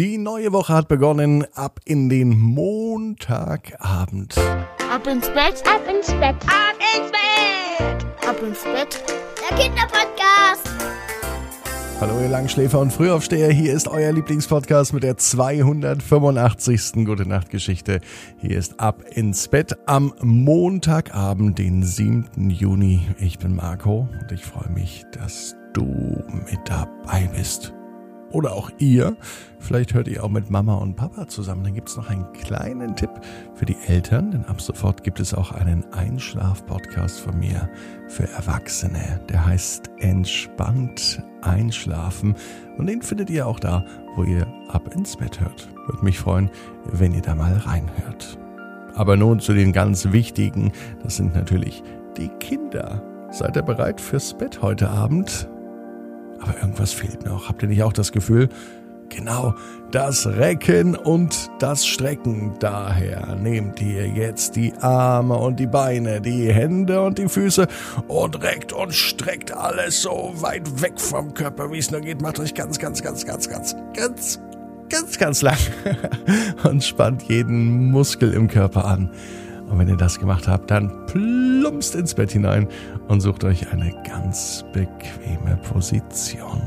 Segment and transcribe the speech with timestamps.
[0.00, 1.44] Die neue Woche hat begonnen.
[1.52, 4.34] Ab in den Montagabend.
[4.90, 9.04] Ab ins Bett, ab ins Bett, ab ins Bett, ab ins Bett.
[9.36, 10.70] Der Kinderpodcast.
[12.00, 17.04] Hallo ihr Langschläfer und Frühaufsteher, hier ist euer Lieblingspodcast mit der 285.
[17.04, 18.00] Gute Nacht Geschichte.
[18.38, 22.48] Hier ist Ab ins Bett am Montagabend, den 7.
[22.48, 23.06] Juni.
[23.18, 25.84] Ich bin Marco und ich freue mich, dass du
[26.50, 27.74] mit dabei bist
[28.30, 29.16] oder auch ihr.
[29.58, 31.64] Vielleicht hört ihr auch mit Mama und Papa zusammen.
[31.64, 33.10] Dann gibt es noch einen kleinen Tipp
[33.54, 37.68] für die Eltern, denn ab sofort gibt es auch einen Einschlaf-Podcast von mir
[38.08, 39.20] für Erwachsene.
[39.28, 42.34] Der heißt Entspannt Einschlafen
[42.78, 43.84] und den findet ihr auch da,
[44.16, 45.68] wo ihr ab ins Bett hört.
[45.86, 46.50] Würde mich freuen,
[46.84, 48.38] wenn ihr da mal reinhört.
[48.94, 51.82] Aber nun zu den ganz wichtigen, das sind natürlich
[52.16, 53.02] die Kinder.
[53.30, 55.48] Seid ihr bereit fürs Bett heute Abend?
[56.40, 57.48] Aber irgendwas fehlt noch.
[57.48, 58.48] Habt ihr nicht auch das Gefühl?
[59.10, 59.54] Genau,
[59.90, 62.54] das Recken und das Strecken.
[62.60, 67.66] Daher nehmt ihr jetzt die Arme und die Beine, die Hände und die Füße
[68.06, 72.22] und reckt und streckt alles so weit weg vom Körper, wie es nur geht.
[72.22, 74.40] Macht euch ganz, ganz, ganz, ganz, ganz, ganz,
[74.88, 75.58] ganz, ganz lang
[76.62, 79.10] und spannt jeden Muskel im Körper an.
[79.70, 82.68] Und wenn ihr das gemacht habt, dann plumpst ins Bett hinein
[83.08, 86.60] und sucht euch eine ganz bequeme Position.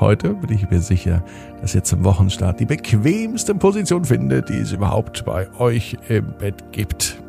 [0.00, 1.22] Heute bin ich mir sicher,
[1.60, 6.72] dass ihr zum Wochenstart die bequemste Position findet, die es überhaupt bei euch im Bett
[6.72, 7.22] gibt.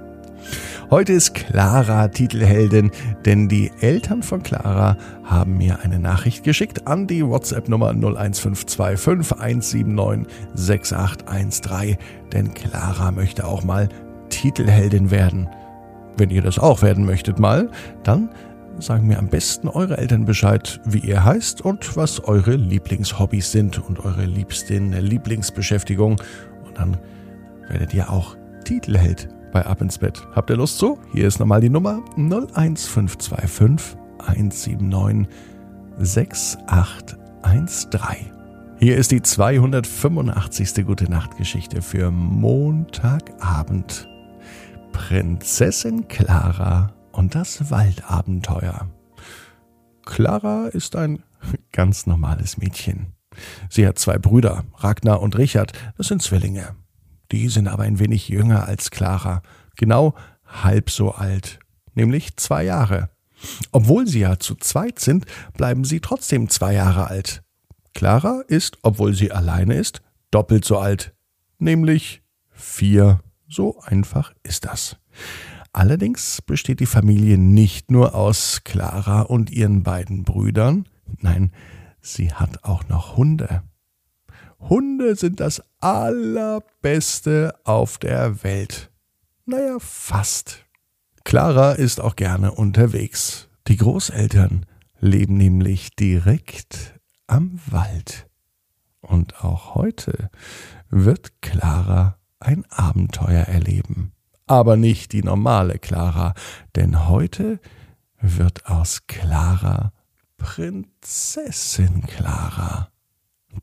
[0.90, 2.92] Heute ist Clara Titelheldin,
[3.26, 10.28] denn die Eltern von Clara haben mir eine Nachricht geschickt an die WhatsApp-Nummer 01525 179
[10.54, 11.98] 6813,
[12.32, 13.90] denn Clara möchte auch mal
[14.44, 15.48] Titelheldin werden.
[16.18, 17.72] Wenn ihr das auch werden möchtet mal,
[18.04, 18.28] dann
[18.78, 23.80] sagen mir am besten eure Eltern Bescheid, wie ihr heißt und was eure Lieblingshobbys sind
[23.88, 26.22] und eure liebsten Lieblingsbeschäftigung.
[26.66, 26.98] Und dann
[27.70, 30.22] werdet ihr auch Titelheld bei Ab ins Bett.
[30.36, 31.00] Habt ihr Lust so?
[31.14, 35.26] Hier ist nochmal die Nummer 01525 179
[36.00, 38.34] 6813.
[38.78, 40.86] Hier ist die 285.
[40.86, 44.10] Gute Nacht Geschichte für Montagabend.
[44.94, 48.90] Prinzessin Clara und das Waldabenteuer.
[50.06, 51.24] Clara ist ein
[51.74, 53.08] ganz normales Mädchen.
[53.70, 56.76] Sie hat zwei Brüder, Ragnar und Richard, das sind Zwillinge.
[57.32, 59.42] Die sind aber ein wenig jünger als Clara,
[59.76, 60.14] genau
[60.46, 61.60] halb so alt,
[61.96, 63.10] nämlich zwei Jahre.
[63.72, 65.26] Obwohl sie ja zu zweit sind,
[65.58, 67.44] bleiben sie trotzdem zwei Jahre alt.
[67.94, 70.02] Clara ist, obwohl sie alleine ist,
[70.32, 71.14] doppelt so alt,
[71.58, 72.22] nämlich
[72.52, 73.20] vier.
[73.48, 74.98] So einfach ist das.
[75.72, 80.88] Allerdings besteht die Familie nicht nur aus Clara und ihren beiden Brüdern,
[81.20, 81.52] nein,
[82.00, 83.64] sie hat auch noch Hunde.
[84.60, 88.92] Hunde sind das allerbeste auf der Welt.
[89.46, 90.64] Naja, fast.
[91.24, 93.50] Clara ist auch gerne unterwegs.
[93.68, 94.66] Die Großeltern
[95.00, 98.28] leben nämlich direkt am Wald.
[99.02, 100.30] Und auch heute
[100.90, 104.12] wird Clara ein Abenteuer erleben.
[104.46, 106.34] Aber nicht die normale Clara,
[106.76, 107.60] denn heute
[108.20, 109.94] wird aus Clara
[110.38, 112.90] Prinzessin Clara.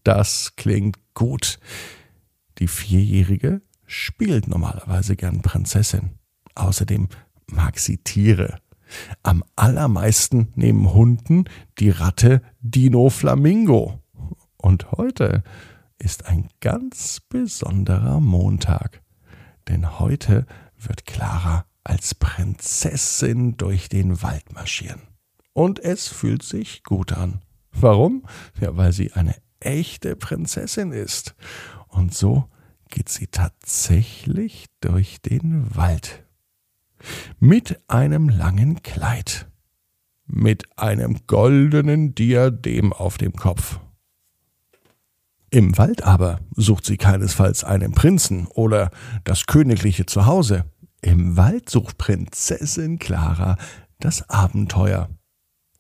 [0.03, 1.59] Das klingt gut.
[2.59, 6.19] Die Vierjährige spielt normalerweise gern Prinzessin.
[6.55, 7.09] Außerdem
[7.47, 8.59] mag sie Tiere.
[9.23, 11.45] Am allermeisten neben Hunden
[11.79, 14.01] die Ratte Dino Flamingo.
[14.57, 15.43] Und heute
[16.01, 19.03] ist ein ganz besonderer Montag,
[19.69, 20.47] denn heute
[20.77, 25.03] wird Clara als Prinzessin durch den Wald marschieren.
[25.53, 27.43] Und es fühlt sich gut an.
[27.73, 28.25] Warum?
[28.61, 31.35] Ja, weil sie eine echte Prinzessin ist.
[31.89, 32.49] Und so
[32.89, 36.25] geht sie tatsächlich durch den Wald.
[37.39, 39.49] Mit einem langen Kleid.
[40.27, 43.81] Mit einem goldenen Diadem auf dem Kopf.
[45.51, 48.91] Im Wald aber sucht sie keinesfalls einen Prinzen oder
[49.25, 50.65] das königliche Zuhause.
[51.03, 53.57] Im Wald sucht Prinzessin Clara
[53.99, 55.09] das Abenteuer.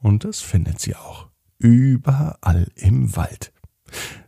[0.02, 1.28] Und das findet sie auch.
[1.58, 3.52] Überall im Wald.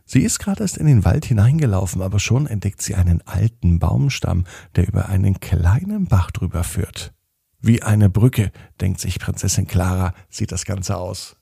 [0.05, 4.45] Sie ist gerade erst in den Wald hineingelaufen, aber schon entdeckt sie einen alten Baumstamm,
[4.75, 7.13] der über einen kleinen Bach drüber führt.
[7.59, 11.35] Wie eine Brücke, denkt sich Prinzessin Clara, sieht das Ganze aus.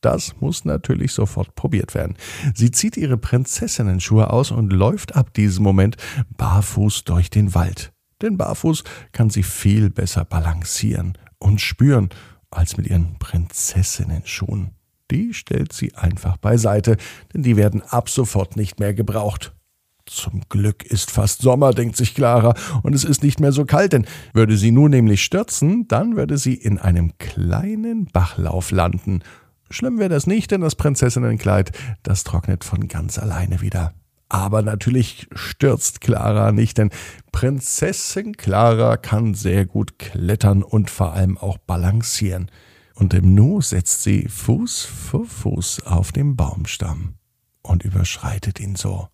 [0.00, 2.16] Das muss natürlich sofort probiert werden.
[2.54, 5.96] Sie zieht ihre Prinzessinnenschuhe aus und läuft ab diesem Moment
[6.36, 7.92] barfuß durch den Wald.
[8.22, 12.10] Denn barfuß kann sie viel besser balancieren und spüren
[12.50, 14.70] als mit ihren Prinzessinnenschuhen.
[15.10, 16.96] Die stellt sie einfach beiseite,
[17.32, 19.52] denn die werden ab sofort nicht mehr gebraucht.
[20.06, 23.92] Zum Glück ist fast Sommer, denkt sich Clara, und es ist nicht mehr so kalt,
[23.92, 29.22] denn würde sie nun nämlich stürzen, dann würde sie in einem kleinen Bachlauf landen.
[29.70, 31.72] Schlimm wäre das nicht, denn das Prinzessinnenkleid,
[32.02, 33.94] das trocknet von ganz alleine wieder.
[34.28, 36.90] Aber natürlich stürzt Clara nicht, denn
[37.30, 42.50] Prinzessin Clara kann sehr gut klettern und vor allem auch balancieren.
[42.94, 47.14] Und im Nu setzt sie Fuß vor Fuß auf den Baumstamm
[47.62, 49.08] und überschreitet ihn so.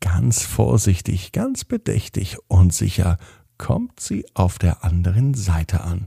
[0.00, 3.18] Ganz vorsichtig, ganz bedächtig und sicher
[3.58, 6.06] kommt sie auf der anderen Seite an.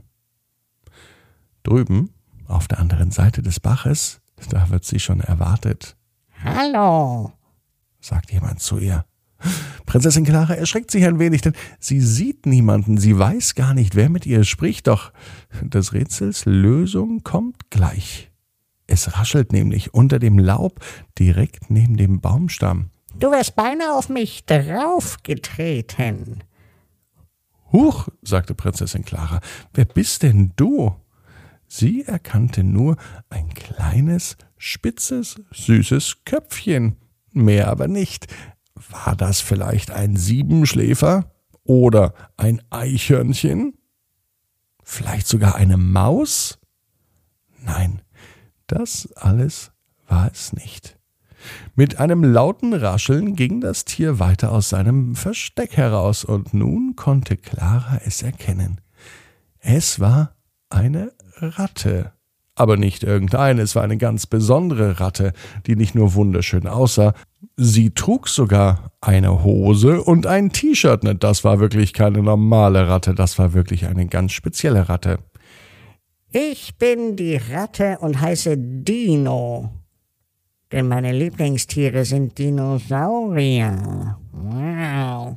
[1.62, 2.13] Drüben,
[2.46, 4.20] auf der anderen Seite des Baches,
[4.50, 5.96] da wird sie schon erwartet.
[6.42, 7.32] Hallo,
[8.00, 9.04] sagt jemand zu ihr.
[9.86, 14.08] Prinzessin Clara erschreckt sich ein wenig, denn sie sieht niemanden, sie weiß gar nicht, wer
[14.08, 15.12] mit ihr spricht, doch
[15.60, 18.30] des Rätsels Lösung kommt gleich.
[18.86, 20.80] Es raschelt nämlich unter dem Laub
[21.18, 22.90] direkt neben dem Baumstamm.
[23.18, 26.44] Du wärst beinahe auf mich draufgetreten.
[27.72, 29.40] Huch, sagte Prinzessin Clara,
[29.72, 30.94] wer bist denn du?
[31.76, 32.96] Sie erkannte nur
[33.30, 36.98] ein kleines, spitzes, süßes Köpfchen
[37.32, 38.28] mehr aber nicht.
[38.90, 41.32] War das vielleicht ein Siebenschläfer
[41.64, 43.76] oder ein Eichhörnchen?
[44.84, 46.60] Vielleicht sogar eine Maus?
[47.60, 48.02] Nein,
[48.68, 49.72] das alles
[50.06, 50.96] war es nicht.
[51.74, 57.36] Mit einem lauten Rascheln ging das Tier weiter aus seinem Versteck heraus, und nun konnte
[57.36, 58.80] Clara es erkennen.
[59.58, 60.36] Es war
[60.70, 61.10] eine
[61.48, 62.12] Ratte.
[62.56, 65.32] Aber nicht irgendeine, es war eine ganz besondere Ratte,
[65.66, 67.14] die nicht nur wunderschön aussah,
[67.56, 71.02] sie trug sogar eine Hose und ein T-Shirt.
[71.02, 75.18] Ne, das war wirklich keine normale Ratte, das war wirklich eine ganz spezielle Ratte.
[76.30, 79.70] Ich bin die Ratte und heiße Dino.
[80.72, 84.18] Denn meine Lieblingstiere sind Dinosaurier.
[84.32, 85.36] Wow.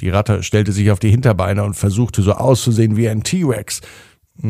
[0.00, 3.80] Die Ratte stellte sich auf die Hinterbeine und versuchte so auszusehen wie ein T-Rex.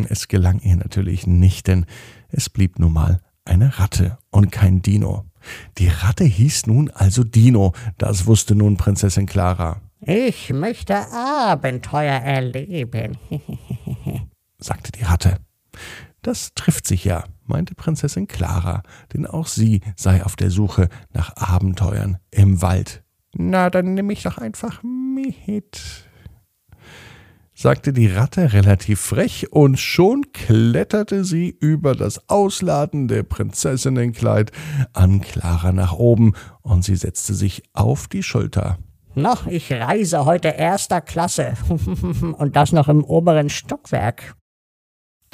[0.09, 1.87] Es gelang ihr natürlich nicht, denn
[2.29, 5.25] es blieb nun mal eine Ratte und kein Dino.
[5.79, 9.81] Die Ratte hieß nun also Dino, das wusste nun Prinzessin Clara.
[10.01, 13.17] Ich möchte Abenteuer erleben,
[14.59, 15.39] sagte die Ratte.
[16.23, 18.83] Das trifft sich ja, meinte Prinzessin Clara,
[19.13, 23.05] denn auch sie sei auf der Suche nach Abenteuern im Wald.
[23.33, 26.06] Na, dann nimm ich doch einfach mit,
[27.57, 34.53] sagte die Ratte relativ frech, und schon kletterte sie über das ausladende Prinzessinnenkleid
[34.93, 38.79] an Clara nach oben, und sie setzte sich auf die Schulter.
[39.15, 41.55] Noch, ich reise heute erster Klasse,
[42.39, 44.37] und das noch im oberen Stockwerk.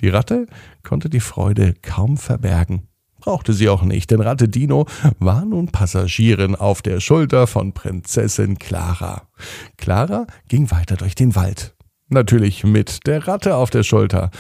[0.00, 0.46] Die Ratte
[0.84, 2.88] konnte die Freude kaum verbergen.
[3.18, 4.86] Brauchte sie auch nicht, denn Ratte Dino
[5.18, 9.28] war nun Passagierin auf der Schulter von Prinzessin Clara.
[9.76, 11.74] Clara ging weiter durch den Wald.
[12.12, 14.30] Natürlich mit der Ratte auf der Schulter.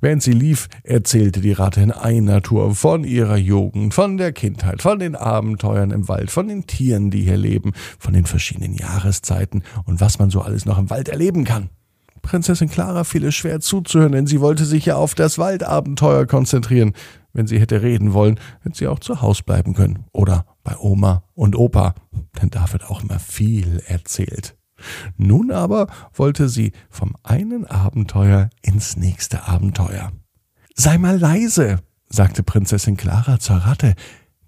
[0.00, 4.80] Während sie lief, erzählte die Ratte in einer Tour von ihrer Jugend, von der Kindheit,
[4.80, 9.62] von den Abenteuern im Wald, von den Tieren, die hier leben, von den verschiedenen Jahreszeiten
[9.84, 11.68] und was man so alles noch im Wald erleben kann.
[12.22, 16.94] Prinzessin Clara fiel es schwer zuzuhören, denn sie wollte sich ja auf das Waldabenteuer konzentrieren.
[17.34, 21.24] Wenn sie hätte reden wollen, hätte sie auch zu Hause bleiben können oder bei Oma
[21.34, 21.94] und Opa,
[22.40, 24.57] denn da wird auch immer viel erzählt.
[25.16, 30.12] Nun aber wollte sie vom einen Abenteuer ins nächste Abenteuer.
[30.74, 33.94] Sei mal leise, sagte Prinzessin Clara zur Ratte,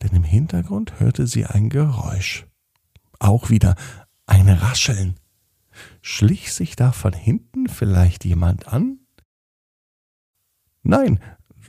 [0.02, 2.46] denn im Hintergrund hörte sie ein Geräusch.
[3.18, 3.74] Auch wieder
[4.26, 5.16] ein Rascheln.
[6.02, 9.00] Schlich sich da von hinten vielleicht jemand an?
[10.82, 11.20] Nein,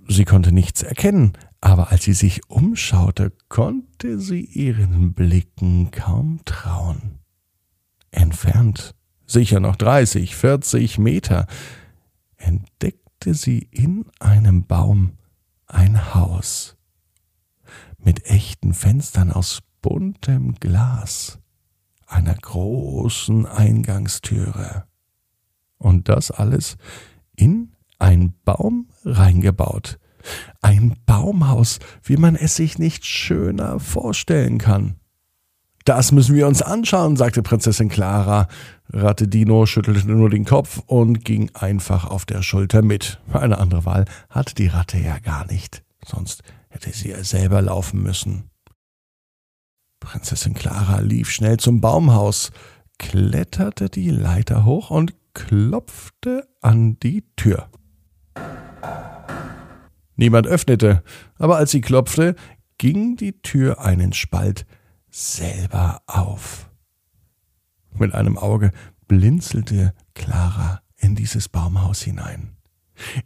[0.07, 7.20] sie konnte nichts erkennen, aber als sie sich umschaute, konnte sie ihren Blicken kaum trauen.
[8.11, 11.47] Entfernt, sicher noch 30, 40 Meter,
[12.37, 15.17] entdeckte sie in einem Baum
[15.67, 16.77] ein Haus
[17.97, 21.39] mit echten Fenstern aus buntem Glas,
[22.07, 24.85] einer großen Eingangstüre.
[25.77, 26.77] Und das alles
[27.35, 29.99] in ein Baum reingebaut.
[30.61, 35.00] Ein Baumhaus, wie man es sich nicht schöner vorstellen kann.
[35.85, 38.47] Das müssen wir uns anschauen, sagte Prinzessin Clara.
[38.89, 43.19] Ratte Dino schüttelte nur den Kopf und ging einfach auf der Schulter mit.
[43.33, 45.83] Eine andere Wahl hat die Ratte ja gar nicht.
[46.05, 48.49] Sonst hätte sie ja selber laufen müssen.
[49.99, 52.51] Prinzessin Clara lief schnell zum Baumhaus,
[52.97, 57.69] kletterte die Leiter hoch und klopfte an die Tür.
[60.15, 61.03] Niemand öffnete,
[61.37, 62.35] aber als sie klopfte,
[62.77, 64.65] ging die Tür einen Spalt
[65.11, 66.69] selber auf.
[67.93, 68.71] Mit einem Auge
[69.07, 72.55] blinzelte Clara in dieses Baumhaus hinein.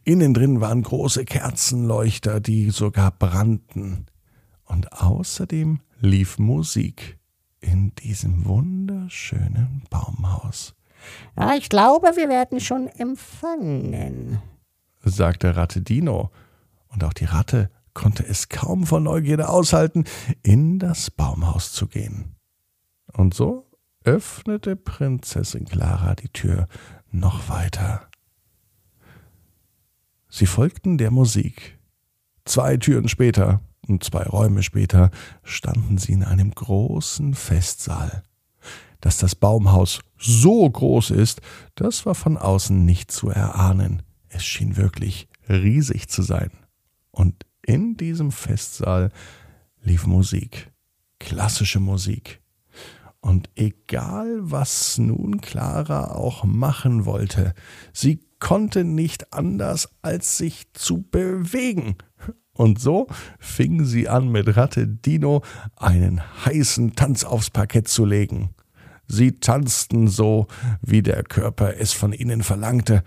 [0.04, 4.08] Innen drin waren große Kerzenleuchter, die sogar brannten.
[4.64, 7.20] Und außerdem lief Musik
[7.60, 10.76] in diesem wunderschönen Baumhaus.
[11.38, 14.40] Ja, ich glaube, wir werden schon empfangen,
[15.04, 16.32] sagte Ratte Dino.
[16.88, 20.04] Und auch die Ratte konnte es kaum vor Neugierde aushalten,
[20.44, 22.36] in das Baumhaus zu gehen.
[23.12, 23.72] Und so
[24.04, 26.68] öffnete Prinzessin Clara die Tür
[27.10, 28.08] noch weiter.
[30.30, 31.80] Sie folgten der Musik.
[32.44, 35.10] Zwei Türen später und zwei Räume später
[35.44, 38.24] standen sie in einem großen Festsaal.
[39.00, 41.42] Dass das Baumhaus so groß ist,
[41.76, 44.04] das war von außen nicht zu erahnen.
[44.28, 46.52] Es schien wirklich riesig zu sein.
[47.12, 49.12] Und in diesem Festsaal
[49.82, 50.72] lief Musik,
[51.20, 52.42] klassische Musik.
[53.22, 57.54] Und egal, was nun Clara auch machen wollte,
[57.92, 61.96] sie konnte nicht anders, als sich zu bewegen.
[62.54, 63.08] Und so
[63.40, 65.42] fing sie an, mit Ratte Dino
[65.76, 68.52] einen heißen Tanz aufs Parkett zu legen.
[69.08, 70.48] Sie tanzten so,
[70.82, 73.04] wie der Körper es von ihnen verlangte.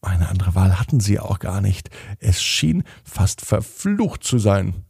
[0.00, 1.90] Eine andere Wahl hatten sie auch gar nicht.
[2.20, 4.84] Es schien fast verflucht zu sein.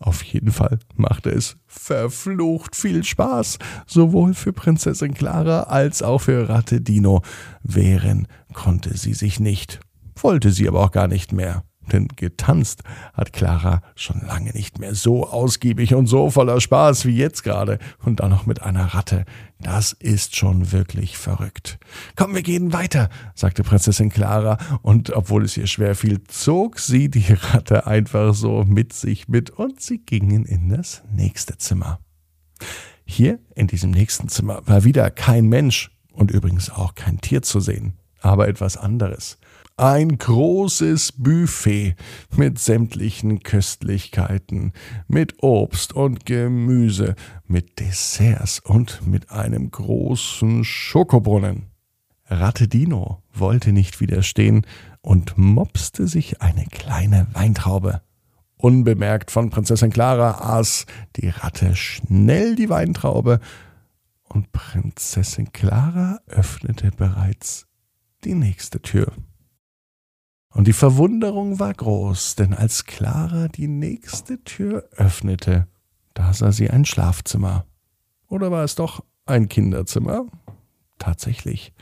[0.00, 6.48] Auf jeden Fall machte es verflucht viel Spaß, sowohl für Prinzessin Clara als auch für
[6.48, 7.22] Ratte Dino.
[7.62, 9.80] Wehren konnte sie sich nicht,
[10.16, 14.94] wollte sie aber auch gar nicht mehr denn getanzt hat Clara schon lange nicht mehr
[14.94, 19.24] so ausgiebig und so voller Spaß wie jetzt gerade und dann noch mit einer Ratte.
[19.60, 21.78] Das ist schon wirklich verrückt.
[22.14, 27.10] Komm, wir gehen weiter, sagte Prinzessin Clara, und obwohl es ihr schwer fiel, zog sie
[27.10, 31.98] die Ratte einfach so mit sich mit und sie gingen in das nächste Zimmer.
[33.04, 37.58] Hier in diesem nächsten Zimmer war wieder kein Mensch und übrigens auch kein Tier zu
[37.58, 39.38] sehen, aber etwas anderes
[39.78, 41.94] ein großes Buffet
[42.36, 44.72] mit sämtlichen Köstlichkeiten,
[45.06, 47.14] mit Obst und Gemüse,
[47.46, 51.66] mit Desserts und mit einem großen Schokobrunnen.
[52.26, 54.66] Ratte Dino wollte nicht widerstehen
[55.00, 58.02] und mopste sich eine kleine Weintraube.
[58.56, 63.40] Unbemerkt von Prinzessin Clara aß die Ratte schnell die Weintraube,
[64.30, 67.66] und Prinzessin Clara öffnete bereits
[68.24, 69.12] die nächste Tür.
[70.50, 75.68] Und die Verwunderung war groß, denn als Clara die nächste Tür öffnete,
[76.14, 77.66] da sah sie ein Schlafzimmer.
[78.28, 80.26] Oder war es doch ein Kinderzimmer?
[80.98, 81.72] Tatsächlich,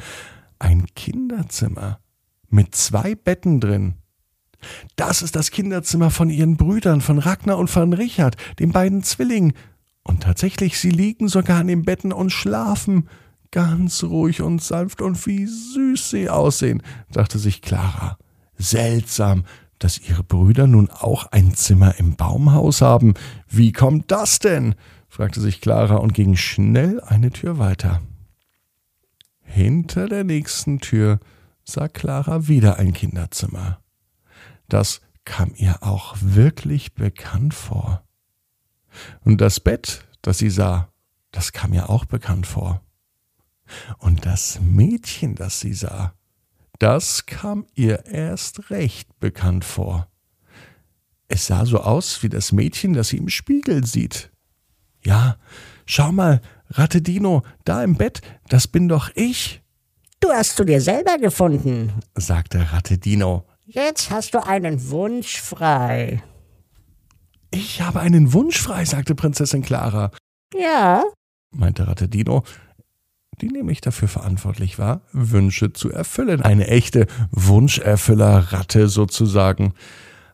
[0.59, 2.01] ein Kinderzimmer
[2.49, 3.95] mit zwei Betten drin.
[4.97, 9.53] Das ist das Kinderzimmer von ihren Brüdern, von Ragnar und von Richard, den beiden Zwillingen.
[10.03, 13.09] Und tatsächlich, sie liegen sogar an den Betten und schlafen.
[13.51, 18.19] Ganz ruhig und sanft und wie süß sie aussehen, dachte sich Clara.
[18.59, 19.45] Seltsam,
[19.79, 23.15] dass ihre Brüder nun auch ein Zimmer im Baumhaus haben.
[23.49, 24.75] Wie kommt das denn?
[25.09, 28.03] fragte sich Clara und ging schnell eine Tür weiter.
[29.43, 31.21] Hinter der nächsten Tür
[31.65, 33.79] sah Clara wieder ein Kinderzimmer.
[34.69, 38.03] Das kam ihr auch wirklich bekannt vor.
[39.25, 40.89] Und das Bett, das sie sah,
[41.31, 42.81] das kam ihr auch bekannt vor.
[43.99, 46.15] Und das Mädchen, das sie sah,
[46.79, 50.09] das kam ihr erst recht bekannt vor.
[51.29, 54.31] Es sah so aus wie das Mädchen, das sie im Spiegel sieht.
[55.03, 55.37] Ja,
[55.87, 56.41] schau mal,
[56.71, 59.63] Ratte Dino, da im Bett, das bin doch ich.
[60.21, 63.45] Du hast du dir selber gefunden, sagte Ratte Dino.
[63.65, 66.23] Jetzt hast du einen Wunsch frei.
[67.51, 70.11] Ich habe einen Wunsch frei, sagte Prinzessin Clara.
[70.55, 71.05] Ja,
[71.51, 72.45] meinte Ratte Dino
[73.41, 76.43] die nämlich dafür verantwortlich war, Wünsche zu erfüllen.
[76.43, 79.75] Eine echte Wunscherfüllerratte sozusagen.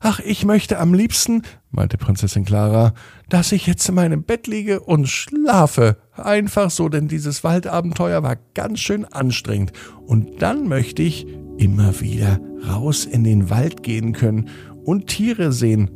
[0.05, 2.93] Ach, ich möchte am liebsten, meinte Prinzessin Clara,
[3.29, 5.97] dass ich jetzt in meinem Bett liege und schlafe.
[6.15, 9.73] Einfach so, denn dieses Waldabenteuer war ganz schön anstrengend.
[10.05, 14.49] Und dann möchte ich immer wieder raus in den Wald gehen können
[14.85, 15.91] und Tiere sehen,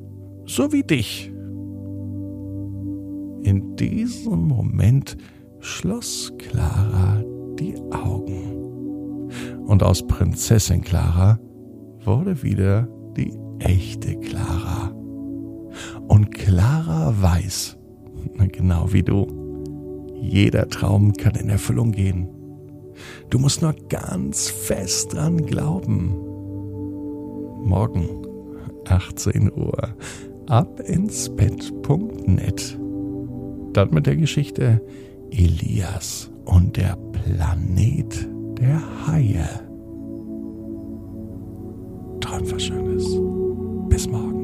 [0.46, 1.32] so wie dich.
[3.42, 5.16] In diesem Moment
[5.66, 7.22] schloss Clara
[7.58, 9.28] die Augen.
[9.66, 11.40] Und aus Prinzessin Clara
[12.04, 14.92] wurde wieder die echte Clara.
[16.06, 17.76] Und Clara weiß,
[18.52, 19.26] genau wie du,
[20.20, 22.28] jeder Traum kann in Erfüllung gehen.
[23.28, 26.14] Du musst nur ganz fest dran glauben.
[27.64, 28.08] Morgen
[28.88, 29.76] 18 Uhr.
[30.46, 32.78] Ab ins Bett.net.
[33.72, 34.80] Dann mit der Geschichte
[35.36, 38.28] Elias und der Planet
[38.58, 39.48] der Haie.
[42.20, 43.04] Träum was Schönes.
[43.90, 44.35] Bis morgen.